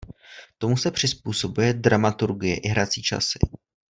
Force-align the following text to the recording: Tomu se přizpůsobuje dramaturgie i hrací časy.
Tomu 0.57 0.77
se 0.77 0.91
přizpůsobuje 0.91 1.73
dramaturgie 1.73 2.57
i 2.57 2.67
hrací 2.67 3.03
časy. 3.03 3.39